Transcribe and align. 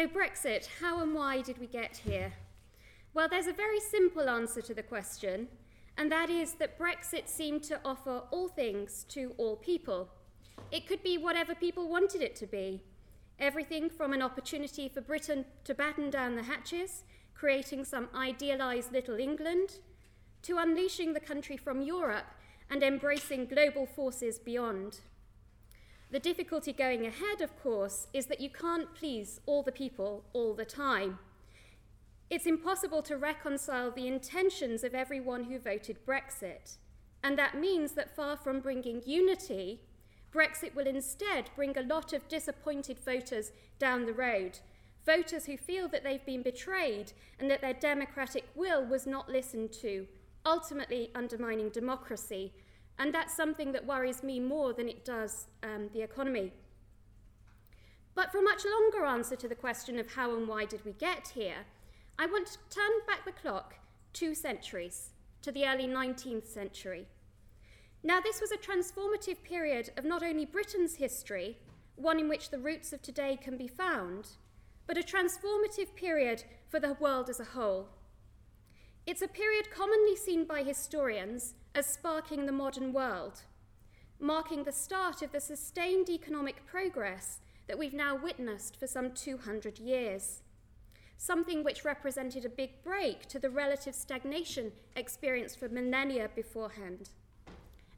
So, 0.00 0.06
Brexit, 0.08 0.66
how 0.80 1.02
and 1.02 1.14
why 1.14 1.42
did 1.42 1.58
we 1.58 1.66
get 1.66 1.98
here? 1.98 2.32
Well, 3.12 3.28
there's 3.28 3.48
a 3.48 3.52
very 3.52 3.80
simple 3.80 4.30
answer 4.30 4.62
to 4.62 4.72
the 4.72 4.82
question, 4.82 5.48
and 5.98 6.10
that 6.10 6.30
is 6.30 6.54
that 6.54 6.78
Brexit 6.78 7.28
seemed 7.28 7.64
to 7.64 7.78
offer 7.84 8.22
all 8.30 8.48
things 8.48 9.04
to 9.10 9.34
all 9.36 9.56
people. 9.56 10.08
It 10.72 10.86
could 10.86 11.02
be 11.02 11.18
whatever 11.18 11.54
people 11.54 11.86
wanted 11.86 12.22
it 12.22 12.34
to 12.36 12.46
be 12.46 12.82
everything 13.38 13.90
from 13.90 14.14
an 14.14 14.22
opportunity 14.22 14.88
for 14.88 15.02
Britain 15.02 15.44
to 15.64 15.74
batten 15.74 16.08
down 16.08 16.34
the 16.34 16.44
hatches, 16.44 17.04
creating 17.34 17.84
some 17.84 18.08
idealised 18.14 18.92
little 18.92 19.20
England, 19.20 19.80
to 20.44 20.56
unleashing 20.56 21.12
the 21.12 21.20
country 21.20 21.58
from 21.58 21.82
Europe 21.82 22.32
and 22.70 22.82
embracing 22.82 23.44
global 23.44 23.84
forces 23.84 24.38
beyond. 24.38 25.00
The 26.10 26.18
difficulty 26.18 26.72
going 26.72 27.06
ahead, 27.06 27.40
of 27.40 27.56
course, 27.62 28.08
is 28.12 28.26
that 28.26 28.40
you 28.40 28.50
can't 28.50 28.92
please 28.94 29.40
all 29.46 29.62
the 29.62 29.70
people 29.70 30.24
all 30.32 30.54
the 30.54 30.64
time. 30.64 31.18
It's 32.28 32.46
impossible 32.46 33.02
to 33.02 33.16
reconcile 33.16 33.90
the 33.90 34.08
intentions 34.08 34.82
of 34.82 34.94
everyone 34.94 35.44
who 35.44 35.58
voted 35.58 36.04
Brexit. 36.04 36.78
And 37.22 37.38
that 37.38 37.58
means 37.58 37.92
that 37.92 38.14
far 38.14 38.36
from 38.36 38.60
bringing 38.60 39.02
unity, 39.06 39.80
Brexit 40.32 40.74
will 40.74 40.86
instead 40.86 41.50
bring 41.54 41.76
a 41.76 41.82
lot 41.82 42.12
of 42.12 42.28
disappointed 42.28 42.98
voters 42.98 43.52
down 43.78 44.06
the 44.06 44.12
road. 44.12 44.58
Voters 45.04 45.46
who 45.46 45.56
feel 45.56 45.88
that 45.88 46.04
they've 46.04 46.24
been 46.24 46.42
betrayed 46.42 47.12
and 47.38 47.50
that 47.50 47.60
their 47.60 47.74
democratic 47.74 48.44
will 48.54 48.84
was 48.84 49.06
not 49.06 49.30
listened 49.30 49.72
to, 49.72 50.06
ultimately 50.44 51.10
undermining 51.14 51.68
democracy. 51.68 52.52
And 53.00 53.14
that's 53.14 53.34
something 53.34 53.72
that 53.72 53.86
worries 53.86 54.22
me 54.22 54.38
more 54.40 54.74
than 54.74 54.86
it 54.86 55.06
does 55.06 55.46
um, 55.62 55.88
the 55.94 56.02
economy. 56.02 56.52
But 58.14 58.30
for 58.30 58.38
a 58.38 58.42
much 58.42 58.66
longer 58.66 59.06
answer 59.06 59.36
to 59.36 59.48
the 59.48 59.54
question 59.54 59.98
of 59.98 60.12
how 60.12 60.36
and 60.36 60.46
why 60.46 60.66
did 60.66 60.84
we 60.84 60.92
get 60.92 61.28
here, 61.28 61.64
I 62.18 62.26
want 62.26 62.46
to 62.48 62.58
turn 62.68 62.90
back 63.06 63.24
the 63.24 63.32
clock 63.32 63.76
two 64.12 64.34
centuries 64.34 65.12
to 65.40 65.50
the 65.50 65.64
early 65.64 65.86
19th 65.86 66.46
century. 66.46 67.06
Now, 68.02 68.20
this 68.20 68.38
was 68.38 68.52
a 68.52 68.58
transformative 68.58 69.42
period 69.44 69.90
of 69.96 70.04
not 70.04 70.22
only 70.22 70.44
Britain's 70.44 70.96
history, 70.96 71.56
one 71.96 72.20
in 72.20 72.28
which 72.28 72.50
the 72.50 72.58
roots 72.58 72.92
of 72.92 73.00
today 73.00 73.38
can 73.42 73.56
be 73.56 73.68
found, 73.68 74.28
but 74.86 74.98
a 74.98 75.02
transformative 75.02 75.94
period 75.96 76.44
for 76.68 76.78
the 76.78 76.98
world 77.00 77.30
as 77.30 77.40
a 77.40 77.44
whole. 77.44 77.88
It's 79.06 79.22
a 79.22 79.28
period 79.28 79.70
commonly 79.70 80.16
seen 80.16 80.44
by 80.44 80.62
historians 80.62 81.54
as 81.74 81.86
sparking 81.86 82.46
the 82.46 82.52
modern 82.52 82.92
world, 82.92 83.42
marking 84.18 84.64
the 84.64 84.72
start 84.72 85.22
of 85.22 85.32
the 85.32 85.40
sustained 85.40 86.08
economic 86.08 86.66
progress 86.66 87.38
that 87.68 87.78
we've 87.78 87.94
now 87.94 88.16
witnessed 88.16 88.78
for 88.78 88.86
some 88.86 89.12
200 89.12 89.78
years, 89.78 90.42
something 91.16 91.62
which 91.62 91.84
represented 91.84 92.44
a 92.44 92.48
big 92.48 92.82
break 92.82 93.26
to 93.26 93.38
the 93.38 93.50
relative 93.50 93.94
stagnation 93.94 94.72
experienced 94.96 95.58
for 95.58 95.68
millennia 95.68 96.28
beforehand. 96.34 97.10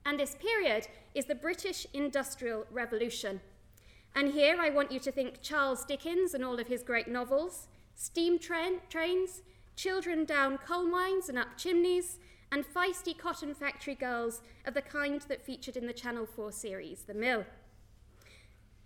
And 0.04 0.18
this 0.18 0.34
period 0.34 0.88
is 1.14 1.24
the 1.24 1.34
British 1.34 1.86
Industrial 1.94 2.66
Revolution. 2.70 3.40
And 4.14 4.32
here 4.32 4.56
I 4.60 4.68
want 4.68 4.92
you 4.92 5.00
to 5.00 5.12
think 5.12 5.40
Charles 5.40 5.84
Dickens 5.84 6.34
and 6.34 6.44
all 6.44 6.58
of 6.60 6.66
his 6.66 6.82
great 6.82 7.08
novels, 7.08 7.68
steam 7.94 8.38
tra- 8.38 8.80
trains, 8.90 9.42
children 9.76 10.24
down 10.24 10.58
coal 10.58 10.86
mines 10.86 11.28
and 11.28 11.38
up 11.38 11.56
chimneys, 11.56 12.18
and 12.52 12.66
feisty 12.66 13.16
cotton 13.16 13.54
factory 13.54 13.94
girls 13.94 14.42
of 14.66 14.74
the 14.74 14.82
kind 14.82 15.22
that 15.22 15.44
featured 15.44 15.76
in 15.76 15.86
the 15.86 15.92
Channel 15.92 16.26
4 16.26 16.52
series, 16.52 17.02
The 17.02 17.14
Mill. 17.14 17.46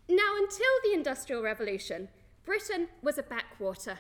Now, 0.09 0.37
until 0.37 0.67
the 0.85 0.93
Industrial 0.93 1.43
Revolution, 1.43 2.09
Britain 2.45 2.87
was 3.03 3.19
a 3.19 3.25
backwater. 3.25 3.99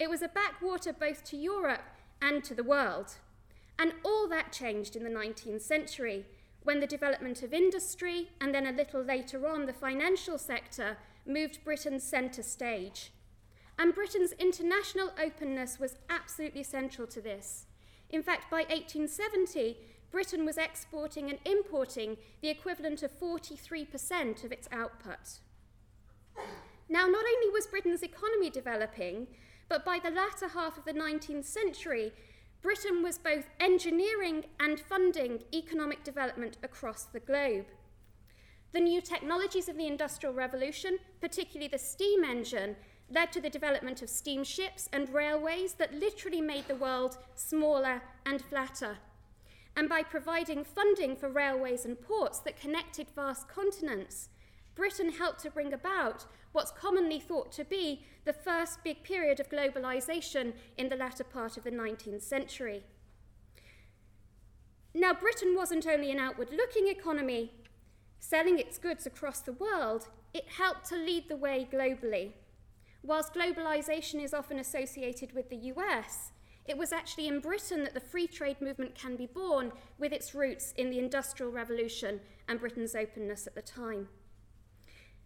It 0.00 0.10
was 0.10 0.22
a 0.22 0.28
backwater 0.28 0.92
both 0.92 1.22
to 1.26 1.36
Europe 1.36 1.84
and 2.20 2.42
to 2.42 2.54
the 2.54 2.64
world. 2.64 3.14
And 3.78 3.92
all 4.04 4.26
that 4.28 4.52
changed 4.52 4.96
in 4.96 5.04
the 5.04 5.10
19th 5.10 5.62
century 5.62 6.26
when 6.64 6.80
the 6.80 6.86
development 6.86 7.44
of 7.44 7.52
industry 7.52 8.30
and 8.40 8.52
then 8.52 8.66
a 8.66 8.72
little 8.72 9.02
later 9.02 9.46
on 9.46 9.66
the 9.66 9.72
financial 9.72 10.36
sector 10.36 10.98
moved 11.24 11.62
Britain 11.64 12.00
centre 12.00 12.42
stage. 12.42 13.12
And 13.78 13.94
Britain's 13.94 14.32
international 14.32 15.12
openness 15.22 15.78
was 15.78 15.96
absolutely 16.08 16.62
central 16.62 17.06
to 17.08 17.20
this. 17.20 17.66
In 18.10 18.22
fact, 18.22 18.50
by 18.50 18.58
1870, 18.58 19.76
Britain 20.10 20.46
was 20.46 20.56
exporting 20.56 21.28
and 21.28 21.38
importing 21.44 22.16
the 22.40 22.48
equivalent 22.48 23.02
of 23.02 23.18
43% 23.20 24.44
of 24.44 24.52
its 24.52 24.68
output. 24.72 25.40
Now, 26.88 27.06
not 27.06 27.24
only 27.24 27.50
was 27.52 27.66
Britain's 27.66 28.02
economy 28.02 28.48
developing, 28.48 29.26
but 29.68 29.84
by 29.84 29.98
the 29.98 30.10
latter 30.10 30.48
half 30.48 30.78
of 30.78 30.84
the 30.84 30.92
19th 30.92 31.44
century, 31.44 32.12
Britain 32.62 33.02
was 33.02 33.18
both 33.18 33.46
engineering 33.60 34.44
and 34.58 34.80
funding 34.80 35.40
economic 35.52 36.02
development 36.04 36.56
across 36.62 37.04
the 37.04 37.20
globe. 37.20 37.66
The 38.72 38.80
new 38.80 39.00
technologies 39.00 39.68
of 39.68 39.76
the 39.76 39.86
Industrial 39.86 40.34
Revolution, 40.34 40.98
particularly 41.20 41.68
the 41.68 41.78
steam 41.78 42.24
engine, 42.24 42.76
led 43.10 43.32
to 43.32 43.40
the 43.40 43.50
development 43.50 44.02
of 44.02 44.08
steamships 44.08 44.88
and 44.92 45.12
railways 45.12 45.74
that 45.74 45.94
literally 45.94 46.40
made 46.40 46.66
the 46.66 46.74
world 46.74 47.18
smaller 47.34 48.02
and 48.24 48.42
flatter. 48.42 48.98
And 49.76 49.88
by 49.88 50.02
providing 50.02 50.64
funding 50.64 51.16
for 51.16 51.28
railways 51.28 51.84
and 51.84 52.00
ports 52.00 52.38
that 52.40 52.60
connected 52.60 53.08
vast 53.14 53.48
continents, 53.48 54.30
Britain 54.74 55.12
helped 55.12 55.40
to 55.40 55.50
bring 55.50 55.72
about 55.72 56.26
what's 56.52 56.70
commonly 56.70 57.20
thought 57.20 57.52
to 57.52 57.64
be 57.64 58.02
the 58.24 58.32
first 58.32 58.82
big 58.82 59.02
period 59.02 59.38
of 59.38 59.50
globalisation 59.50 60.54
in 60.76 60.88
the 60.88 60.96
latter 60.96 61.24
part 61.24 61.56
of 61.56 61.64
the 61.64 61.70
19th 61.70 62.22
century. 62.22 62.82
Now, 64.94 65.12
Britain 65.12 65.54
wasn't 65.54 65.86
only 65.86 66.10
an 66.10 66.18
outward 66.18 66.50
looking 66.50 66.88
economy, 66.88 67.52
selling 68.18 68.58
its 68.58 68.78
goods 68.78 69.06
across 69.06 69.40
the 69.40 69.52
world, 69.52 70.08
it 70.32 70.48
helped 70.48 70.86
to 70.86 70.96
lead 70.96 71.28
the 71.28 71.36
way 71.36 71.68
globally. 71.70 72.32
Whilst 73.06 73.34
globalisation 73.34 74.20
is 74.20 74.34
often 74.34 74.58
associated 74.58 75.32
with 75.32 75.48
the 75.48 75.72
US, 75.74 76.32
it 76.66 76.76
was 76.76 76.90
actually 76.92 77.28
in 77.28 77.38
Britain 77.38 77.84
that 77.84 77.94
the 77.94 78.00
free 78.00 78.26
trade 78.26 78.60
movement 78.60 78.96
can 78.96 79.14
be 79.14 79.26
born 79.26 79.70
with 79.96 80.12
its 80.12 80.34
roots 80.34 80.74
in 80.76 80.90
the 80.90 80.98
Industrial 80.98 81.52
Revolution 81.52 82.20
and 82.48 82.58
Britain's 82.58 82.96
openness 82.96 83.46
at 83.46 83.54
the 83.54 83.62
time. 83.62 84.08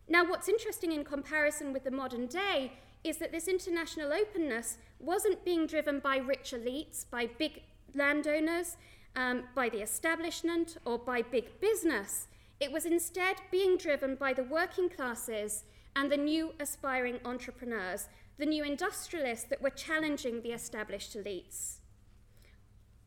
Now, 0.06 0.28
what's 0.28 0.48
interesting 0.48 0.92
in 0.92 1.04
comparison 1.04 1.72
with 1.72 1.84
the 1.84 1.91
modern 1.91 2.26
day 2.26 2.72
is 3.02 3.16
that 3.16 3.32
this 3.32 3.48
international 3.48 4.12
openness 4.12 4.76
wasn't 4.98 5.42
being 5.42 5.66
driven 5.66 6.00
by 6.00 6.18
rich 6.18 6.52
elites, 6.54 7.06
by 7.10 7.28
big 7.38 7.62
landowners, 7.94 8.76
um, 9.16 9.44
by 9.54 9.70
the 9.70 9.80
establishment, 9.80 10.76
or 10.84 10.98
by 10.98 11.22
big 11.22 11.58
business. 11.60 12.28
It 12.60 12.72
was 12.72 12.84
instead 12.84 13.36
being 13.50 13.78
driven 13.78 14.16
by 14.16 14.34
the 14.34 14.44
working 14.44 14.91
classes 14.91 15.64
and 15.97 16.11
the 16.11 16.17
new 16.17 16.55
aspiring 16.61 17.19
entrepreneurs, 17.25 18.09
the 18.39 18.47
new 18.47 18.65
industrialists 18.65 19.47
that 19.47 19.62
were 19.62 19.71
challenging 19.71 20.43
the 20.43 20.53
established 20.53 21.17
elites. 21.17 21.78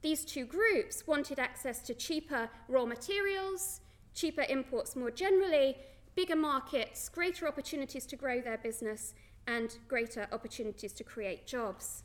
These 0.02 0.26
two 0.26 0.46
groups 0.46 1.08
wanted 1.08 1.40
access 1.40 1.82
to 1.84 1.94
cheaper 1.94 2.50
raw 2.68 2.86
materials, 2.86 3.80
cheaper 4.14 4.46
imports 4.50 4.96
more 4.96 5.12
generally, 5.12 5.78
bigger 6.16 6.36
markets, 6.36 7.10
greater 7.10 7.48
opportunities 7.48 8.06
to 8.08 8.16
grow 8.16 8.42
their 8.42 8.58
business, 8.58 9.14
and 9.48 9.78
greater 9.88 10.28
opportunities 10.32 10.94
to 10.94 11.04
create 11.04 11.48
jobs. 11.48 12.04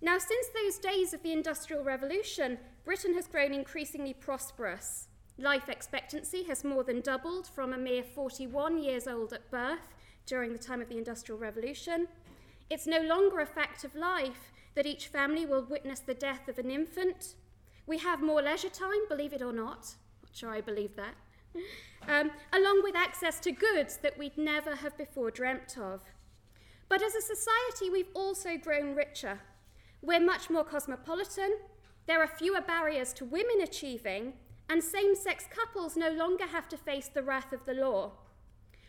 Now, 0.00 0.18
since 0.18 0.48
those 0.48 0.78
days 0.78 1.12
of 1.12 1.22
the 1.22 1.32
Industrial 1.32 1.84
Revolution, 1.84 2.58
Britain 2.84 3.14
has 3.14 3.28
grown 3.28 3.52
increasingly 3.52 4.14
prosperous. 4.14 5.08
Life 5.42 5.68
expectancy 5.68 6.44
has 6.44 6.62
more 6.62 6.84
than 6.84 7.00
doubled 7.00 7.48
from 7.48 7.72
a 7.72 7.76
mere 7.76 8.04
41 8.04 8.80
years 8.80 9.08
old 9.08 9.32
at 9.32 9.50
birth 9.50 9.92
during 10.24 10.52
the 10.52 10.58
time 10.58 10.80
of 10.80 10.88
the 10.88 10.96
Industrial 10.96 11.36
Revolution. 11.36 12.06
It's 12.70 12.86
no 12.86 13.00
longer 13.00 13.40
a 13.40 13.46
fact 13.46 13.82
of 13.82 13.96
life 13.96 14.52
that 14.76 14.86
each 14.86 15.08
family 15.08 15.44
will 15.44 15.64
witness 15.64 15.98
the 15.98 16.14
death 16.14 16.46
of 16.46 16.60
an 16.60 16.70
infant. 16.70 17.34
We 17.88 17.98
have 17.98 18.22
more 18.22 18.40
leisure 18.40 18.68
time, 18.68 19.08
believe 19.08 19.32
it 19.32 19.42
or 19.42 19.52
not. 19.52 19.96
Not 20.22 20.30
sure 20.32 20.50
I 20.50 20.60
believe 20.60 20.94
that 20.94 21.16
um, 22.08 22.30
along 22.52 22.82
with 22.84 22.94
access 22.94 23.40
to 23.40 23.50
goods 23.50 23.96
that 23.96 24.16
we'd 24.16 24.38
never 24.38 24.76
have 24.76 24.96
before 24.96 25.32
dreamt 25.32 25.76
of. 25.76 26.02
But 26.88 27.02
as 27.02 27.16
a 27.16 27.20
society, 27.20 27.90
we've 27.90 28.14
also 28.14 28.56
grown 28.56 28.94
richer. 28.94 29.40
We're 30.02 30.20
much 30.20 30.50
more 30.50 30.62
cosmopolitan, 30.62 31.56
there 32.06 32.22
are 32.22 32.28
fewer 32.28 32.60
barriers 32.60 33.12
to 33.14 33.24
women 33.24 33.60
achieving, 33.60 34.34
and 34.72 34.82
same 34.82 35.14
sex 35.14 35.44
couples 35.54 35.98
no 35.98 36.10
longer 36.10 36.46
have 36.46 36.66
to 36.66 36.78
face 36.78 37.08
the 37.08 37.22
wrath 37.22 37.52
of 37.52 37.62
the 37.66 37.74
law. 37.74 38.10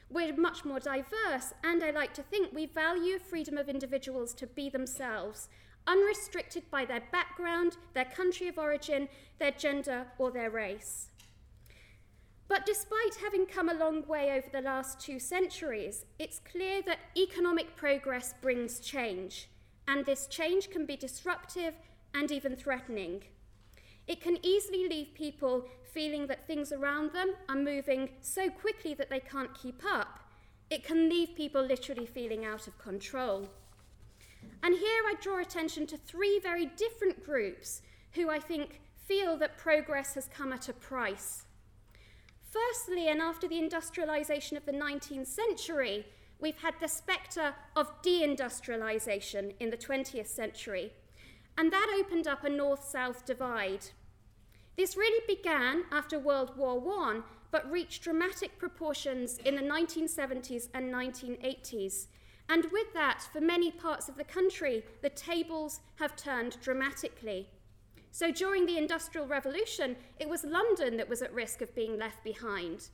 We're 0.10 0.34
much 0.34 0.64
more 0.64 0.80
diverse, 0.80 1.54
and 1.62 1.84
I 1.84 1.92
like 1.92 2.14
to 2.14 2.24
think 2.24 2.54
we 2.54 2.68
value 2.68 3.20
freedom 3.20 3.58
of 3.58 3.68
individuals 3.68 4.34
to 4.36 4.48
be 4.48 4.70
themselves, 4.70 5.50
unrestricted 5.86 6.64
by 6.72 6.86
their 6.86 7.04
background, 7.12 7.76
their 7.94 8.06
country 8.06 8.48
of 8.48 8.58
origin, 8.58 9.10
their 9.40 9.52
gender, 9.52 10.06
or 10.18 10.32
their 10.32 10.50
race. 10.50 11.10
But 12.48 12.66
despite 12.66 13.16
having 13.22 13.46
come 13.46 13.68
a 13.68 13.74
long 13.74 14.08
way 14.08 14.32
over 14.32 14.48
the 14.54 14.62
last 14.62 15.02
two 15.02 15.20
centuries, 15.20 16.06
it's 16.18 16.40
clear 16.40 16.82
that 16.84 17.00
economic 17.18 17.76
progress 17.76 18.34
brings 18.42 18.80
change, 18.80 19.50
and 19.90 20.06
this 20.06 20.28
change 20.28 20.70
can 20.70 20.86
be 20.86 20.96
disruptive 20.96 21.74
and 22.14 22.32
even 22.32 22.56
threatening. 22.56 23.24
It 24.08 24.22
can 24.22 24.38
easily 24.44 24.88
leave 24.88 25.14
people 25.14 25.66
feeling 25.94 26.28
that 26.28 26.48
things 26.48 26.72
around 26.72 27.14
them 27.14 27.34
are 27.48 27.56
moving 27.56 28.10
so 28.22 28.50
quickly 28.50 28.94
that 28.96 29.10
they 29.10 29.20
can't 29.20 29.54
keep 29.54 29.82
up. 29.86 30.20
It 30.70 30.84
can 30.84 31.10
leave 31.10 31.36
people 31.36 31.64
literally 31.64 32.06
feeling 32.06 32.46
out 32.46 32.68
of 32.68 32.78
control. 32.80 33.50
And 34.62 34.76
here 34.76 35.04
I 35.06 35.16
draw 35.22 35.40
attention 35.40 35.88
to 35.88 35.98
three 35.98 36.40
very 36.40 36.66
different 36.66 37.24
groups 37.24 37.82
who 38.14 38.30
I 38.30 38.40
think 38.40 38.82
feel 39.08 39.38
that 39.38 39.58
progress 39.58 40.16
has 40.16 40.28
come 40.28 40.52
at 40.54 40.70
a 40.70 40.74
price. 40.74 41.46
Firstly, 42.50 43.08
and 43.08 43.22
after 43.22 43.48
the 43.48 43.62
industrialisation 43.62 44.58
of 44.58 44.66
the 44.66 44.72
19th 44.72 45.28
century, 45.28 46.06
we've 46.40 46.62
had 46.62 46.76
the 46.80 46.88
spectre 46.88 47.56
of 47.76 48.02
deindustrialisation 48.04 49.54
in 49.60 49.70
the 49.70 49.78
20th 49.78 50.28
century, 50.28 50.94
and 51.58 51.72
that 51.72 51.96
opened 52.00 52.28
up 52.28 52.44
a 52.44 52.50
north 52.50 52.84
south 52.84 53.26
divide. 53.26 53.88
This 54.78 54.98
really 54.98 55.24
began 55.28 55.84
after 55.92 56.18
World 56.18 56.58
War 56.58 56.82
I, 57.00 57.22
but 57.52 57.72
reached 57.72 58.04
dramatic 58.04 58.58
proportions 58.58 59.38
in 59.40 59.56
the 59.56 59.62
1970s 59.62 60.70
and 60.74 60.92
1980s. 60.92 62.08
And 62.50 62.66
with 62.72 62.94
that, 62.94 63.22
for 63.32 63.40
many 63.40 63.72
parts 63.72 64.10
of 64.10 64.18
the 64.18 64.24
country, 64.24 64.84
the 65.02 65.10
tables 65.10 65.80
have 65.96 66.16
turned 66.16 66.58
dramatically. 66.62 67.48
So 68.12 68.32
during 68.32 68.66
the 68.66 68.78
Industrial 68.78 69.28
Revolution, 69.28 69.96
it 70.20 70.30
was 70.30 70.44
London 70.44 70.98
that 70.98 71.10
was 71.10 71.22
at 71.22 71.34
risk 71.34 71.62
of 71.62 71.74
being 71.74 71.98
left 71.98 72.24
behind. 72.24 72.90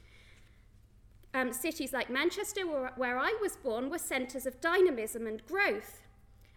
Um, 1.33 1.53
cities 1.53 1.94
like 1.94 2.09
Manchester, 2.09 2.61
where, 2.65 3.17
I 3.17 3.38
was 3.41 3.56
born, 3.56 3.89
were 3.89 3.97
centres 3.97 4.45
of 4.45 4.61
dynamism 4.61 5.27
and 5.27 5.45
growth. 5.45 6.01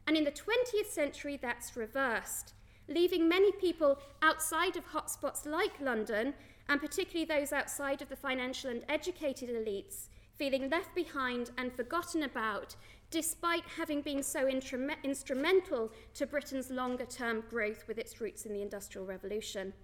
And 0.07 0.17
in 0.17 0.25
the 0.25 0.31
20th 0.31 0.91
century, 0.91 1.39
that's 1.41 1.77
reversed, 1.77 2.55
leaving 2.89 3.29
many 3.29 3.53
people 3.53 3.99
outside 4.21 4.77
of 4.77 4.93
hotspots 4.93 5.47
like 5.47 5.81
London, 5.81 6.35
and 6.69 6.81
particularly 6.81 7.25
those 7.25 7.53
outside 7.53 8.03
of 8.03 8.09
the 8.09 8.17
financial 8.17 8.71
and 8.71 8.85
educated 8.89 9.51
elites, 9.51 10.09
feeling 10.37 10.69
left 10.71 10.95
behind 10.95 11.51
and 11.59 11.73
forgotten 11.73 12.23
about 12.23 12.75
despite 13.13 13.65
having 13.77 14.01
been 14.01 14.23
so 14.23 14.49
instrumental 14.49 15.93
to 16.15 16.27
Britain's 16.27 16.71
longer 16.71 17.05
term 17.05 17.45
growth 17.49 17.85
with 17.87 17.99
its 17.99 18.21
roots 18.21 18.47
in 18.47 18.55
the 18.55 18.63
Industrial 18.63 19.07
Revolution. 19.07 19.75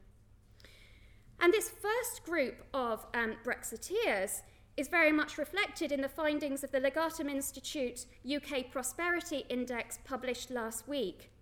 And 1.38 1.52
this 1.52 1.68
first 1.68 2.24
group 2.24 2.64
of 2.72 3.06
um, 3.14 3.36
Brexiteers 3.44 4.40
is 4.78 4.86
very 4.86 5.10
much 5.10 5.38
reflected 5.38 5.90
in 5.90 6.00
the 6.00 6.08
findings 6.08 6.62
of 6.62 6.70
the 6.70 6.80
Legatum 6.80 7.28
Institute 7.28 8.06
UK 8.24 8.70
Prosperity 8.70 9.44
Index 9.48 9.98
published 10.04 10.52
last 10.52 10.86
week, 10.86 11.32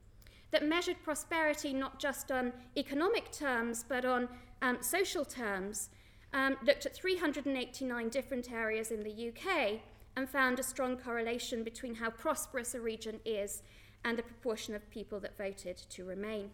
that 0.52 0.66
measured 0.66 0.96
prosperity 1.02 1.74
not 1.74 1.98
just 1.98 2.32
on 2.32 2.50
economic 2.78 3.30
terms 3.30 3.84
but 3.86 4.06
on 4.06 4.26
um, 4.62 4.78
social 4.80 5.22
terms, 5.22 5.90
um, 6.32 6.56
looked 6.64 6.86
at 6.86 6.94
389 6.94 8.08
different 8.08 8.50
areas 8.50 8.90
in 8.90 9.02
the 9.02 9.28
UK 9.28 9.80
and 10.16 10.26
found 10.30 10.58
a 10.58 10.62
strong 10.62 10.96
correlation 10.96 11.62
between 11.62 11.96
how 11.96 12.08
prosperous 12.08 12.74
a 12.74 12.80
region 12.80 13.20
is 13.26 13.62
and 14.02 14.16
the 14.16 14.22
proportion 14.22 14.74
of 14.74 14.88
people 14.88 15.20
that 15.20 15.36
voted 15.36 15.76
to 15.76 16.06
remain. 16.06 16.48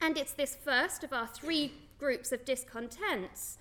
And 0.00 0.16
it's 0.16 0.32
this 0.32 0.54
first 0.54 1.02
of 1.02 1.12
our 1.12 1.26
three 1.26 1.72
groups 1.98 2.30
of 2.30 2.44
discontents 2.44 3.58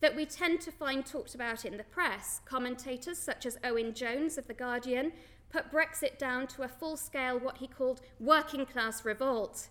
that 0.00 0.16
we 0.16 0.26
tend 0.26 0.60
to 0.60 0.72
find 0.72 1.04
talked 1.04 1.34
about 1.34 1.64
in 1.64 1.76
the 1.76 1.84
press. 1.84 2.40
Commentators 2.44 3.18
such 3.18 3.46
as 3.46 3.58
Owen 3.64 3.94
Jones 3.94 4.38
of 4.38 4.46
The 4.46 4.54
Guardian 4.54 5.12
put 5.50 5.70
Brexit 5.70 6.18
down 6.18 6.46
to 6.48 6.62
a 6.62 6.68
full 6.68 6.96
scale, 6.96 7.38
what 7.38 7.58
he 7.58 7.66
called 7.66 8.00
working 8.20 8.66
class 8.66 9.04
revolt, 9.04 9.68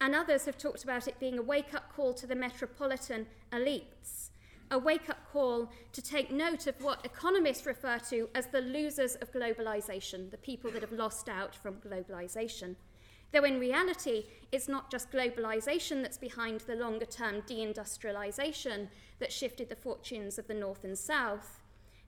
and 0.00 0.14
others 0.14 0.44
have 0.44 0.58
talked 0.58 0.84
about 0.84 1.08
it 1.08 1.18
being 1.18 1.38
a 1.38 1.42
wake 1.42 1.74
up 1.74 1.92
call 1.94 2.14
to 2.14 2.26
the 2.26 2.34
metropolitan 2.34 3.26
elites 3.52 4.30
a 4.70 4.78
wake 4.78 5.08
up 5.08 5.18
call 5.32 5.70
to 5.92 6.02
take 6.02 6.30
note 6.30 6.66
of 6.66 6.80
what 6.82 7.04
economists 7.04 7.66
refer 7.66 7.98
to 7.98 8.28
as 8.34 8.46
the 8.48 8.60
losers 8.60 9.14
of 9.16 9.32
globalization, 9.32 10.30
the 10.30 10.38
people 10.38 10.70
that 10.70 10.82
have 10.82 10.92
lost 10.92 11.28
out 11.28 11.54
from 11.54 11.76
globalization. 11.76 12.74
Though 13.36 13.44
in 13.44 13.60
reality, 13.60 14.24
it's 14.50 14.66
not 14.66 14.90
just 14.90 15.12
globalization 15.12 16.00
that's 16.00 16.16
behind 16.16 16.60
the 16.60 16.74
longer 16.74 17.04
term 17.04 17.42
deindustrialization 17.42 18.88
that 19.18 19.30
shifted 19.30 19.68
the 19.68 19.76
fortunes 19.76 20.38
of 20.38 20.46
the 20.46 20.54
North 20.54 20.84
and 20.84 20.96
South. 20.96 21.60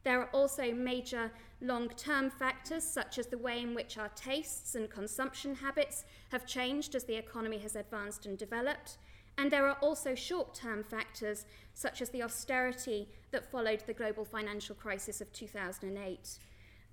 There 0.04 0.22
are 0.22 0.30
also 0.32 0.72
major 0.72 1.30
long 1.60 1.90
term 1.90 2.30
factors, 2.30 2.82
such 2.82 3.18
as 3.18 3.26
the 3.26 3.36
way 3.36 3.60
in 3.60 3.74
which 3.74 3.98
our 3.98 4.08
tastes 4.08 4.74
and 4.74 4.88
consumption 4.88 5.56
habits 5.56 6.06
have 6.30 6.46
changed 6.46 6.94
as 6.94 7.04
the 7.04 7.18
economy 7.18 7.58
has 7.58 7.76
advanced 7.76 8.24
and 8.24 8.38
developed, 8.38 8.96
and 9.36 9.50
there 9.50 9.68
are 9.68 9.76
also 9.82 10.14
short 10.14 10.54
term 10.54 10.82
factors, 10.82 11.44
such 11.74 12.00
as 12.00 12.08
the 12.08 12.22
austerity 12.22 13.06
that 13.32 13.50
followed 13.50 13.82
the 13.86 13.92
global 13.92 14.24
financial 14.24 14.74
crisis 14.74 15.20
of 15.20 15.30
2008. 15.34 16.38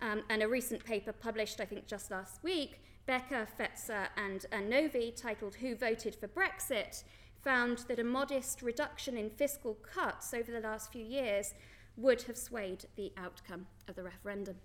Um, 0.02 0.24
and 0.30 0.44
a 0.44 0.48
recent 0.48 0.84
paper 0.84 1.14
published, 1.14 1.60
I 1.60 1.66
think, 1.66 1.88
just 1.88 2.12
last 2.12 2.44
week, 2.44 2.82
Becker, 3.06 3.48
Fetzer, 3.60 4.08
and, 4.18 4.46
and 4.52 4.70
Novy, 4.70 5.14
titled 5.16 5.56
Who 5.56 5.76
Voted 5.76 6.16
for 6.16 6.28
Brexit, 6.28 7.04
found 7.44 7.86
that 7.88 8.00
a 8.00 8.04
modest 8.04 8.62
reduction 8.62 9.16
in 9.18 9.30
fiscal 9.30 9.76
cuts 9.76 10.34
over 10.34 10.52
the 10.52 10.60
last 10.60 10.92
few 10.92 11.06
years 11.06 11.54
would 11.96 12.24
have 12.24 12.38
swayed 12.38 12.86
the 12.96 13.14
outcome 13.16 13.68
of 13.88 13.96
the 13.96 14.04
referendum. 14.04 14.56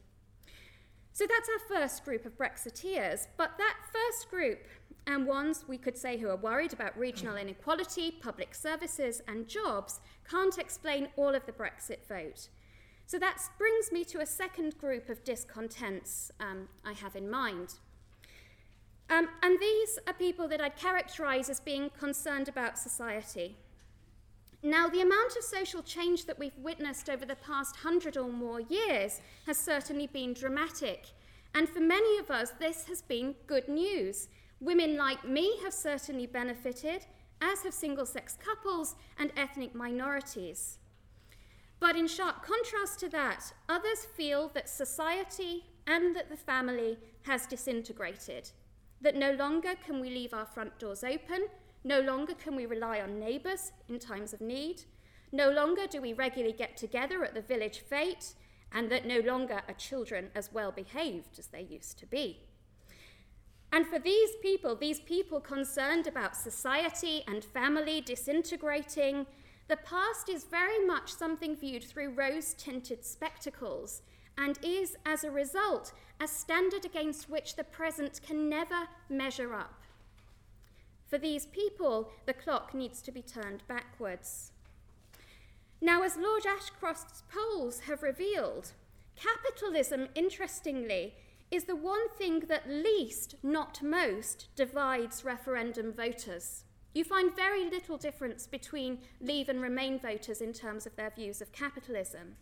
So 1.12 1.26
that's 1.26 1.48
our 1.48 1.76
first 1.78 2.04
group 2.04 2.24
of 2.24 2.38
Brexiteers. 2.38 3.26
But 3.36 3.58
that 3.58 3.76
first 3.92 4.30
group 4.30 4.66
and 5.06 5.26
ones 5.26 5.64
we 5.68 5.78
could 5.78 5.98
say 5.98 6.16
who 6.16 6.28
are 6.28 6.36
worried 6.36 6.72
about 6.72 6.98
regional 6.98 7.36
inequality, 7.36 8.10
public 8.10 8.54
services, 8.54 9.20
and 9.26 9.48
jobs 9.48 10.00
can't 10.28 10.58
explain 10.58 11.08
all 11.16 11.34
of 11.34 11.44
the 11.46 11.52
Brexit 11.52 12.06
vote. 12.08 12.48
So 13.10 13.18
that 13.18 13.42
brings 13.58 13.90
me 13.90 14.04
to 14.04 14.20
a 14.20 14.24
second 14.24 14.78
group 14.78 15.08
of 15.08 15.24
discontents 15.24 16.30
um, 16.38 16.68
I 16.84 16.92
have 16.92 17.16
in 17.16 17.28
mind. 17.28 17.74
Um, 19.10 19.28
and 19.42 19.58
these 19.58 19.98
are 20.06 20.12
people 20.12 20.46
that 20.46 20.60
I'd 20.60 20.76
characterize 20.76 21.50
as 21.50 21.58
being 21.58 21.90
concerned 21.98 22.48
about 22.48 22.78
society. 22.78 23.56
Now, 24.62 24.86
the 24.86 25.00
amount 25.00 25.36
of 25.36 25.42
social 25.42 25.82
change 25.82 26.26
that 26.26 26.38
we've 26.38 26.56
witnessed 26.56 27.10
over 27.10 27.26
the 27.26 27.34
past 27.34 27.74
hundred 27.74 28.16
or 28.16 28.28
more 28.28 28.60
years 28.60 29.20
has 29.44 29.58
certainly 29.58 30.06
been 30.06 30.32
dramatic. 30.32 31.08
And 31.52 31.68
for 31.68 31.80
many 31.80 32.16
of 32.18 32.30
us, 32.30 32.52
this 32.60 32.84
has 32.84 33.02
been 33.02 33.34
good 33.48 33.66
news. 33.68 34.28
Women 34.60 34.96
like 34.96 35.26
me 35.26 35.58
have 35.64 35.74
certainly 35.74 36.26
benefited, 36.26 37.06
as 37.40 37.64
have 37.64 37.74
single 37.74 38.06
sex 38.06 38.38
couples 38.40 38.94
and 39.18 39.32
ethnic 39.36 39.74
minorities. 39.74 40.78
But 41.80 41.96
in 41.96 42.06
sharp 42.06 42.44
contrast 42.44 43.00
to 43.00 43.08
that, 43.08 43.52
others 43.68 44.04
feel 44.14 44.48
that 44.54 44.68
society 44.68 45.64
and 45.86 46.14
that 46.14 46.28
the 46.28 46.36
family 46.36 46.98
has 47.22 47.46
disintegrated, 47.46 48.50
that 49.00 49.16
no 49.16 49.32
longer 49.32 49.74
can 49.84 49.98
we 49.98 50.10
leave 50.10 50.34
our 50.34 50.44
front 50.44 50.78
doors 50.78 51.02
open, 51.02 51.46
no 51.82 52.00
longer 52.00 52.34
can 52.34 52.54
we 52.54 52.66
rely 52.66 53.00
on 53.00 53.18
neighbours 53.18 53.72
in 53.88 53.98
times 53.98 54.34
of 54.34 54.42
need, 54.42 54.82
no 55.32 55.50
longer 55.50 55.86
do 55.86 56.02
we 56.02 56.12
regularly 56.12 56.52
get 56.52 56.76
together 56.76 57.24
at 57.24 57.34
the 57.34 57.40
village 57.40 57.78
fete, 57.78 58.34
and 58.72 58.90
that 58.90 59.06
no 59.06 59.20
longer 59.20 59.62
are 59.66 59.74
children 59.74 60.30
as 60.34 60.52
well 60.52 60.70
behaved 60.70 61.38
as 61.38 61.46
they 61.46 61.62
used 61.62 61.98
to 61.98 62.06
be. 62.06 62.40
And 63.72 63.86
for 63.86 63.98
these 63.98 64.30
people, 64.42 64.74
these 64.74 65.00
people 65.00 65.40
concerned 65.40 66.06
about 66.06 66.36
society 66.36 67.22
and 67.26 67.44
family 67.44 68.00
disintegrating, 68.00 69.26
the 69.70 69.76
past 69.76 70.28
is 70.28 70.42
very 70.42 70.84
much 70.84 71.14
something 71.14 71.54
viewed 71.54 71.84
through 71.84 72.10
rose 72.10 72.54
tinted 72.54 73.04
spectacles 73.04 74.02
and 74.36 74.58
is, 74.64 74.96
as 75.06 75.22
a 75.22 75.30
result, 75.30 75.92
a 76.20 76.26
standard 76.26 76.84
against 76.84 77.30
which 77.30 77.54
the 77.54 77.62
present 77.62 78.20
can 78.26 78.48
never 78.48 78.88
measure 79.08 79.54
up. 79.54 79.84
For 81.08 81.18
these 81.18 81.46
people, 81.46 82.10
the 82.26 82.32
clock 82.32 82.74
needs 82.74 83.00
to 83.02 83.12
be 83.12 83.22
turned 83.22 83.62
backwards. 83.68 84.50
Now, 85.80 86.02
as 86.02 86.16
Lord 86.16 86.46
Ashcroft's 86.46 87.22
polls 87.32 87.80
have 87.80 88.02
revealed, 88.02 88.72
capitalism, 89.14 90.08
interestingly, 90.16 91.14
is 91.52 91.64
the 91.64 91.76
one 91.76 92.08
thing 92.18 92.40
that 92.48 92.68
least, 92.68 93.36
not 93.44 93.82
most, 93.82 94.48
divides 94.56 95.24
referendum 95.24 95.92
voters. 95.92 96.64
You 96.92 97.04
find 97.04 97.34
very 97.34 97.64
little 97.70 97.96
difference 97.96 98.46
between 98.46 98.98
Leave 99.20 99.48
and 99.48 99.62
Remain 99.62 99.98
voters 99.98 100.40
in 100.40 100.52
terms 100.52 100.86
of 100.86 100.96
their 100.96 101.10
views 101.10 101.40
of 101.40 101.52
capitalism. 101.52 102.36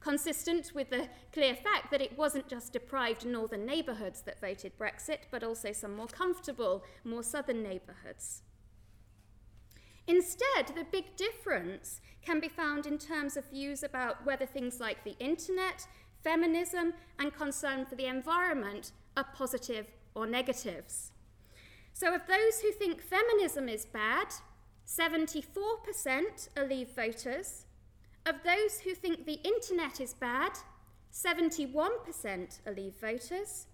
Consistent 0.00 0.72
with 0.74 0.90
the 0.90 1.08
clear 1.32 1.54
fact 1.54 1.90
that 1.90 2.00
it 2.00 2.18
wasn't 2.18 2.48
just 2.48 2.72
deprived 2.72 3.24
northern 3.24 3.66
neighbourhoods 3.66 4.22
that 4.22 4.40
voted 4.40 4.76
Brexit, 4.78 5.28
but 5.30 5.44
also 5.44 5.72
some 5.72 5.94
more 5.94 6.06
comfortable, 6.06 6.82
more 7.04 7.22
southern 7.22 7.62
neighbourhoods. 7.62 8.42
Instead, 10.06 10.68
the 10.74 10.86
big 10.90 11.16
difference 11.16 12.00
can 12.22 12.40
be 12.40 12.48
found 12.48 12.86
in 12.86 12.98
terms 12.98 13.36
of 13.36 13.48
views 13.50 13.82
about 13.82 14.24
whether 14.26 14.46
things 14.46 14.80
like 14.80 15.04
the 15.04 15.16
internet, 15.20 15.86
feminism, 16.24 16.94
and 17.18 17.32
concern 17.34 17.86
for 17.86 17.94
the 17.94 18.06
environment 18.06 18.90
are 19.16 19.26
positive 19.34 19.92
or 20.14 20.26
negatives. 20.26 21.12
So, 22.00 22.14
of 22.14 22.26
those 22.26 22.60
who 22.62 22.72
think 22.72 23.02
feminism 23.02 23.68
is 23.68 23.84
bad, 23.84 24.28
74% 24.86 26.48
are 26.56 26.66
Leave 26.66 26.88
voters. 26.96 27.66
Of 28.24 28.36
those 28.42 28.80
who 28.80 28.94
think 28.94 29.26
the 29.26 29.40
internet 29.44 30.00
is 30.00 30.14
bad, 30.14 30.52
71% 31.12 32.66
are 32.66 32.72
Leave 32.72 32.94
voters. 32.98 33.66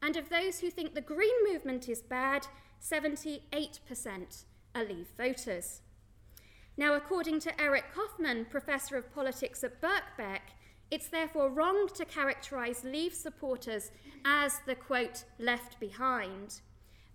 And 0.00 0.16
of 0.16 0.30
those 0.30 0.60
who 0.60 0.70
think 0.70 0.94
the 0.94 1.02
Green 1.02 1.34
movement 1.46 1.86
is 1.86 2.00
bad, 2.00 2.46
78% 2.82 4.44
are 4.74 4.82
Leave 4.82 5.08
voters. 5.14 5.82
Now, 6.78 6.94
according 6.94 7.40
to 7.40 7.60
Eric 7.60 7.92
Kaufmann, 7.94 8.46
Professor 8.46 8.96
of 8.96 9.14
Politics 9.14 9.62
at 9.62 9.82
Birkbeck, 9.82 10.54
it's 10.90 11.08
therefore 11.08 11.50
wrong 11.50 11.90
to 11.94 12.06
characterise 12.06 12.90
Leave 12.90 13.12
supporters 13.12 13.90
as 14.24 14.60
the 14.64 14.76
quote, 14.76 15.24
left 15.38 15.78
behind. 15.78 16.62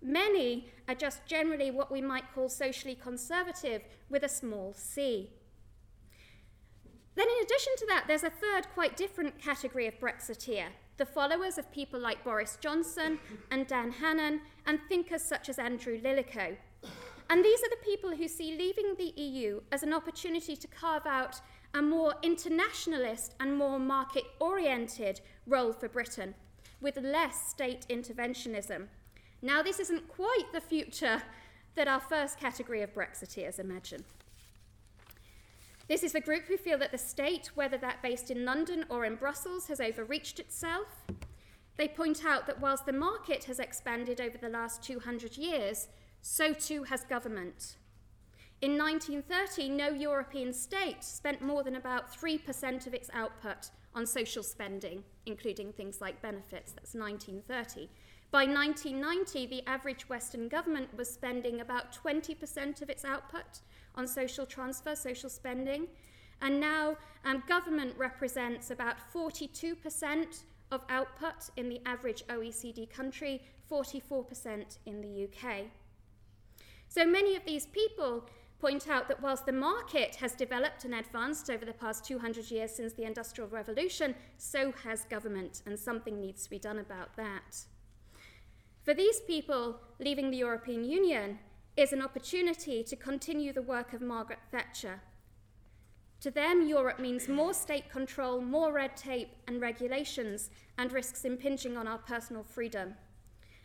Many 0.02 0.68
are 0.88 0.94
just 0.94 1.24
generally 1.26 1.70
what 1.70 1.92
we 1.92 2.00
might 2.00 2.32
call 2.34 2.48
socially 2.48 2.94
conservative 2.94 3.82
with 4.10 4.24
a 4.24 4.28
small 4.28 4.74
c. 4.74 5.30
Then, 7.14 7.28
in 7.28 7.44
addition 7.44 7.72
to 7.78 7.86
that, 7.86 8.04
there's 8.08 8.24
a 8.24 8.30
third, 8.30 8.66
quite 8.74 8.96
different 8.96 9.38
category 9.38 9.86
of 9.86 10.00
Brexiteer 10.00 10.68
the 10.98 11.06
followers 11.06 11.58
of 11.58 11.72
people 11.72 11.98
like 11.98 12.22
Boris 12.22 12.58
Johnson 12.60 13.18
and 13.50 13.66
Dan 13.66 13.90
Hannan, 13.90 14.40
and 14.66 14.78
thinkers 14.88 15.22
such 15.22 15.48
as 15.48 15.58
Andrew 15.58 16.00
Lilico. 16.00 16.56
And 17.30 17.44
these 17.44 17.60
are 17.60 17.70
the 17.70 17.84
people 17.84 18.14
who 18.14 18.28
see 18.28 18.56
leaving 18.56 18.94
the 18.96 19.20
EU 19.20 19.62
as 19.72 19.82
an 19.82 19.92
opportunity 19.92 20.54
to 20.54 20.68
carve 20.68 21.06
out 21.06 21.40
a 21.74 21.80
more 21.82 22.14
internationalist 22.22 23.34
and 23.40 23.56
more 23.56 23.78
market 23.78 24.24
oriented 24.38 25.20
role 25.46 25.72
for 25.72 25.88
Britain, 25.88 26.34
with 26.80 26.98
less 26.98 27.48
state 27.48 27.86
interventionism. 27.88 28.88
Now, 29.42 29.60
this 29.60 29.80
isn't 29.80 30.06
quite 30.08 30.52
the 30.52 30.60
future 30.60 31.20
that 31.74 31.88
our 31.88 32.00
first 32.00 32.38
category 32.38 32.82
of 32.82 32.94
Brexiteers 32.94 33.58
imagine. 33.58 34.04
This 35.88 36.04
is 36.04 36.12
the 36.12 36.20
group 36.20 36.46
who 36.46 36.56
feel 36.56 36.78
that 36.78 36.92
the 36.92 36.98
state, 36.98 37.50
whether 37.54 37.76
that 37.78 38.02
based 38.02 38.30
in 38.30 38.44
London 38.44 38.84
or 38.88 39.04
in 39.04 39.16
Brussels, 39.16 39.66
has 39.66 39.80
overreached 39.80 40.38
itself. 40.38 40.86
They 41.76 41.88
point 41.88 42.24
out 42.24 42.46
that 42.46 42.60
whilst 42.60 42.86
the 42.86 42.92
market 42.92 43.44
has 43.44 43.58
expanded 43.58 44.20
over 44.20 44.38
the 44.38 44.48
last 44.48 44.82
200 44.84 45.36
years, 45.36 45.88
so 46.20 46.52
too 46.52 46.84
has 46.84 47.04
government. 47.04 47.76
In 48.60 48.78
1930, 48.78 49.70
no 49.70 49.88
European 49.88 50.52
state 50.52 51.02
spent 51.02 51.42
more 51.42 51.64
than 51.64 51.74
about 51.74 52.14
3% 52.16 52.86
of 52.86 52.94
its 52.94 53.10
output 53.12 53.70
on 53.92 54.06
social 54.06 54.44
spending, 54.44 55.02
including 55.26 55.72
things 55.72 56.00
like 56.00 56.22
benefits. 56.22 56.70
That's 56.70 56.94
1930. 56.94 57.88
By 58.32 58.46
1990, 58.46 59.44
the 59.44 59.62
average 59.68 60.08
Western 60.08 60.48
government 60.48 60.88
was 60.96 61.12
spending 61.12 61.60
about 61.60 61.94
20% 61.94 62.80
of 62.80 62.88
its 62.88 63.04
output 63.04 63.60
on 63.94 64.08
social 64.08 64.46
transfer, 64.46 64.96
social 64.96 65.28
spending. 65.28 65.88
And 66.40 66.58
now 66.58 66.96
um, 67.26 67.42
government 67.46 67.92
represents 67.98 68.70
about 68.70 68.96
42% 69.14 70.44
of 70.70 70.80
output 70.88 71.50
in 71.58 71.68
the 71.68 71.82
average 71.84 72.26
OECD 72.28 72.88
country, 72.88 73.42
44% 73.70 74.78
in 74.86 75.02
the 75.02 75.24
UK. 75.24 75.66
So 76.88 77.04
many 77.04 77.36
of 77.36 77.44
these 77.44 77.66
people 77.66 78.24
point 78.58 78.88
out 78.88 79.08
that 79.08 79.20
whilst 79.20 79.44
the 79.44 79.52
market 79.52 80.16
has 80.16 80.32
developed 80.32 80.86
and 80.86 80.94
advanced 80.94 81.50
over 81.50 81.66
the 81.66 81.74
past 81.74 82.06
200 82.06 82.50
years 82.50 82.74
since 82.74 82.94
the 82.94 83.04
Industrial 83.04 83.50
Revolution, 83.50 84.14
so 84.38 84.72
has 84.84 85.04
government, 85.04 85.60
and 85.66 85.78
something 85.78 86.18
needs 86.18 86.44
to 86.44 86.50
be 86.50 86.58
done 86.58 86.78
about 86.78 87.14
that. 87.16 87.66
For 88.84 88.94
these 88.94 89.20
people, 89.20 89.78
leaving 90.00 90.30
the 90.30 90.38
European 90.38 90.84
Union 90.84 91.38
is 91.76 91.92
an 91.92 92.02
opportunity 92.02 92.82
to 92.82 92.96
continue 92.96 93.52
the 93.52 93.62
work 93.62 93.92
of 93.92 94.02
Margaret 94.02 94.40
Thatcher. 94.50 95.00
To 96.20 96.30
them, 96.30 96.66
Europe 96.66 96.98
means 96.98 97.28
more 97.28 97.54
state 97.54 97.90
control, 97.90 98.40
more 98.40 98.72
red 98.72 98.96
tape 98.96 99.30
and 99.46 99.60
regulations, 99.60 100.50
and 100.78 100.92
risks 100.92 101.24
impinging 101.24 101.76
on 101.76 101.86
our 101.86 101.98
personal 101.98 102.42
freedom 102.42 102.94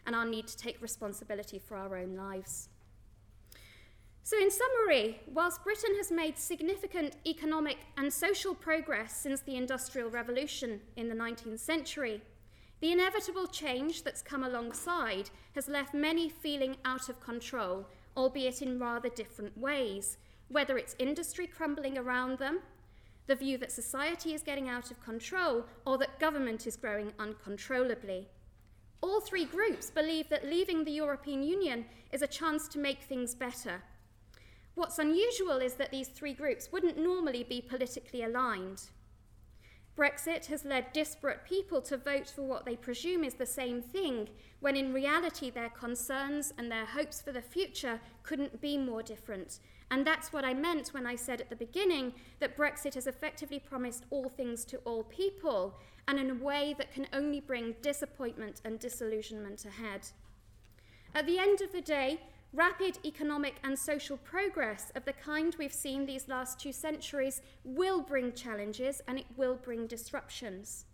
and 0.05 0.15
our 0.15 0.25
need 0.25 0.47
to 0.47 0.57
take 0.57 0.81
responsibility 0.81 1.59
for 1.59 1.77
our 1.77 1.97
own 1.97 2.15
lives. 2.15 2.69
So, 4.23 4.37
in 4.39 4.51
summary, 4.51 5.19
whilst 5.33 5.63
Britain 5.63 5.95
has 5.97 6.11
made 6.11 6.37
significant 6.37 7.15
economic 7.25 7.77
and 7.95 8.11
social 8.11 8.53
progress 8.53 9.15
since 9.15 9.41
the 9.41 9.55
Industrial 9.55 10.09
Revolution 10.09 10.81
in 10.95 11.09
the 11.09 11.15
19th 11.15 11.59
century, 11.59 12.21
the 12.79 12.91
inevitable 12.91 13.47
change 13.47 14.03
that's 14.03 14.21
come 14.21 14.43
alongside 14.43 15.29
has 15.55 15.67
left 15.67 15.93
many 15.93 16.29
feeling 16.29 16.77
out 16.85 17.09
of 17.09 17.19
control, 17.19 17.87
albeit 18.15 18.61
in 18.61 18.79
rather 18.79 19.09
different 19.09 19.57
ways, 19.57 20.17
whether 20.47 20.77
it's 20.77 20.95
industry 20.99 21.47
crumbling 21.47 21.97
around 21.97 22.37
them, 22.37 22.59
the 23.25 23.35
view 23.35 23.57
that 23.57 23.71
society 23.71 24.33
is 24.33 24.43
getting 24.43 24.69
out 24.69 24.91
of 24.91 25.03
control, 25.03 25.65
or 25.85 25.97
that 25.97 26.19
government 26.19 26.65
is 26.65 26.77
growing 26.77 27.11
uncontrollably. 27.19 28.27
All 29.01 29.21
three 29.21 29.45
groups 29.45 29.89
believe 29.89 30.29
that 30.29 30.45
leaving 30.45 30.83
the 30.83 30.91
European 30.91 31.43
Union 31.43 31.85
is 32.11 32.21
a 32.21 32.27
chance 32.27 32.67
to 32.69 32.79
make 32.79 33.01
things 33.01 33.35
better. 33.35 33.83
What's 34.75 34.99
unusual 34.99 35.57
is 35.57 35.73
that 35.73 35.91
these 35.91 36.07
three 36.07 36.33
groups 36.33 36.71
wouldn't 36.71 36.97
normally 36.97 37.43
be 37.43 37.61
politically 37.61 38.23
aligned. 38.23 38.83
Brexit 39.97 40.45
has 40.45 40.63
led 40.63 40.93
disparate 40.93 41.43
people 41.43 41.81
to 41.81 41.97
vote 41.97 42.27
for 42.29 42.43
what 42.43 42.65
they 42.65 42.75
presume 42.75 43.23
is 43.23 43.33
the 43.33 43.47
same 43.47 43.81
thing, 43.81 44.29
when 44.59 44.75
in 44.75 44.93
reality 44.93 45.49
their 45.49 45.69
concerns 45.69 46.53
and 46.55 46.71
their 46.71 46.85
hopes 46.85 47.19
for 47.19 47.31
the 47.31 47.41
future 47.41 47.99
couldn't 48.21 48.61
be 48.61 48.77
more 48.77 49.01
different. 49.01 49.59
And 49.89 50.05
that's 50.05 50.31
what 50.31 50.45
I 50.45 50.53
meant 50.53 50.89
when 50.89 51.07
I 51.07 51.15
said 51.15 51.41
at 51.41 51.49
the 51.49 51.55
beginning 51.55 52.13
that 52.39 52.55
Brexit 52.55 52.93
has 52.93 53.07
effectively 53.07 53.57
promised 53.57 54.05
all 54.11 54.29
things 54.29 54.65
to 54.65 54.77
all 54.85 55.03
people, 55.03 55.79
and 56.07 56.19
in 56.19 56.29
a 56.29 56.35
way 56.35 56.75
that 56.77 56.93
can 56.93 57.07
only 57.11 57.39
bring 57.39 57.75
disappointment 57.81 58.61
and 58.63 58.79
disillusionment 58.79 59.65
ahead. 59.65 60.09
At 61.15 61.25
the 61.25 61.39
end 61.39 61.61
of 61.61 61.71
the 61.71 61.81
day, 61.81 62.19
Rapid 62.53 62.99
economic 63.05 63.55
and 63.63 63.77
social 63.77 64.17
progress 64.17 64.91
of 64.95 65.05
the 65.05 65.13
kind 65.13 65.55
we've 65.59 65.73
seen 65.73 66.05
these 66.05 66.27
last 66.27 66.59
two 66.59 66.71
centuries 66.71 67.41
will 67.63 68.01
bring 68.01 68.31
challenges 68.31 69.01
and 69.07 69.19
it 69.19 69.25
will 69.35 69.55
bring 69.55 69.85
disruptions. 69.85 70.85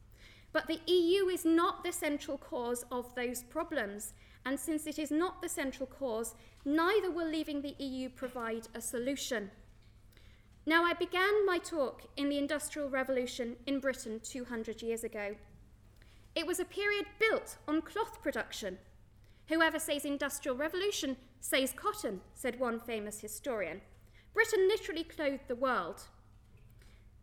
But 0.52 0.68
the 0.68 0.82
EU 0.88 1.28
is 1.28 1.46
not 1.46 1.84
the 1.84 1.92
central 1.92 2.38
cause 2.38 2.86
of 2.92 3.14
those 3.16 3.44
problems, 3.44 4.14
and 4.46 4.60
since 4.60 4.88
it 4.88 5.00
is 5.00 5.12
not 5.12 5.42
the 5.42 5.50
central 5.50 5.88
cause, 5.88 6.36
neither 6.66 7.10
will 7.10 7.28
leaving 7.28 7.62
the 7.62 7.76
EU 7.78 8.10
provide 8.10 8.68
a 8.74 8.82
solution. 8.82 9.52
Now, 10.66 10.86
I 10.86 10.94
began 10.94 11.46
my 11.46 11.58
talk 11.58 12.04
in 12.16 12.30
the 12.30 12.38
Industrial 12.38 12.90
Revolution 12.90 13.58
in 13.68 13.80
Britain 13.80 14.22
200 14.24 14.82
years 14.82 15.04
ago. 15.04 15.36
It 16.36 16.48
was 16.48 16.60
a 16.60 16.66
period 16.66 17.06
built 17.20 17.58
on 17.68 17.82
cloth 17.82 18.22
production. 18.22 18.78
Whoever 19.50 19.80
says 19.80 20.06
Industrial 20.06 20.56
Revolution 20.56 21.18
says 21.40 21.74
cotton, 21.74 22.22
said 22.34 22.60
one 22.60 22.80
famous 22.80 23.20
historian. 23.20 23.82
Britain 24.34 24.68
literally 24.68 25.04
clothed 25.04 25.48
the 25.48 25.56
world. 25.56 26.04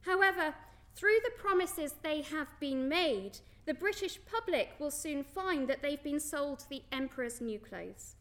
However, 0.03 0.55
through 0.95 1.19
the 1.25 1.33
promises 1.39 1.95
they 2.03 2.23
have 2.23 2.49
been 2.61 2.89
made, 2.89 3.39
the 3.67 3.75
British 3.75 4.19
public 4.31 4.71
will 4.79 4.91
soon 4.91 5.23
find 5.23 5.69
that 5.69 5.83
they've 5.83 6.03
been 6.03 6.21
sold 6.21 6.65
the 6.69 6.83
emperor's 6.93 7.41
new 7.41 7.59
clothes. 7.59 8.17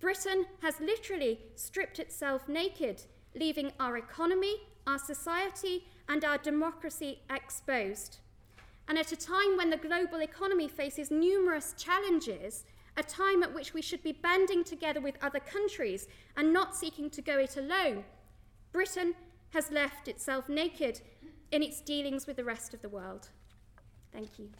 Britain 0.00 0.46
has 0.60 0.80
literally 0.80 1.38
stripped 1.54 1.98
itself 1.98 2.48
naked, 2.48 3.02
leaving 3.34 3.72
our 3.78 3.96
economy, 3.96 4.56
our 4.86 4.98
society, 4.98 5.84
and 6.08 6.24
our 6.24 6.38
democracy 6.38 7.20
exposed. 7.30 8.18
And 8.88 8.98
at 8.98 9.12
a 9.12 9.16
time 9.16 9.56
when 9.56 9.70
the 9.70 9.76
global 9.76 10.20
economy 10.20 10.68
faces 10.68 11.10
numerous 11.10 11.74
challenges, 11.78 12.64
a 12.96 13.02
time 13.02 13.42
at 13.42 13.54
which 13.54 13.74
we 13.74 13.82
should 13.82 14.02
be 14.02 14.12
banding 14.12 14.64
together 14.64 15.00
with 15.00 15.16
other 15.22 15.40
countries 15.40 16.08
and 16.36 16.52
not 16.52 16.76
seeking 16.76 17.08
to 17.10 17.22
go 17.22 17.38
it 17.38 17.56
alone, 17.56 18.04
Britain 18.72 19.14
has 19.50 19.70
left 19.70 20.08
itself 20.08 20.48
naked 20.48 21.00
in 21.50 21.62
its 21.62 21.80
dealings 21.80 22.26
with 22.26 22.36
the 22.36 22.44
rest 22.44 22.74
of 22.74 22.82
the 22.82 22.88
world. 22.88 23.28
Thank 24.12 24.38
you. 24.38 24.50